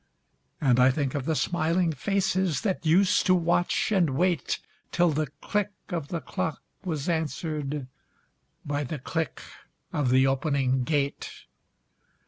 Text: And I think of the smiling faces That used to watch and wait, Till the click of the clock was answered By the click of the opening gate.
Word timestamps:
And 0.59 0.79
I 0.79 0.89
think 0.89 1.13
of 1.13 1.25
the 1.25 1.35
smiling 1.35 1.93
faces 1.93 2.61
That 2.61 2.87
used 2.87 3.27
to 3.27 3.35
watch 3.35 3.91
and 3.91 4.09
wait, 4.17 4.57
Till 4.91 5.11
the 5.11 5.27
click 5.43 5.69
of 5.89 6.07
the 6.07 6.19
clock 6.19 6.59
was 6.83 7.07
answered 7.07 7.85
By 8.65 8.83
the 8.83 8.97
click 8.97 9.41
of 9.93 10.09
the 10.09 10.25
opening 10.25 10.83
gate. 10.85 11.29